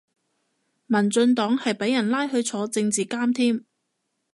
[0.87, 3.65] 民進黨係俾人拉去坐政治監添